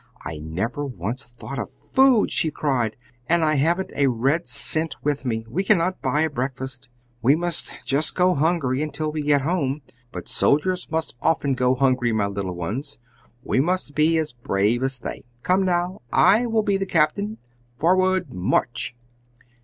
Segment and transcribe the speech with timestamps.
[0.25, 2.97] "I never once thought of food!" she cried,
[3.29, 5.45] "and I haven't a red cent with me!
[5.47, 6.89] We cannot buy a breakfast!
[7.21, 9.83] We must just go hungry until we get home!
[10.11, 12.97] But soldiers must often go hungry, my little ones.
[13.43, 15.23] We must be as brave as they.
[15.43, 16.01] Come, now.
[16.11, 17.37] I will be the captain!
[17.77, 18.95] Forward march!"